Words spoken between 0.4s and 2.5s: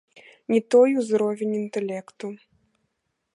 Не той узровень інтэлекту.